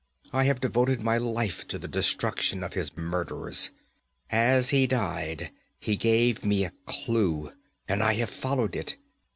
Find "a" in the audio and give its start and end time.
6.65-6.73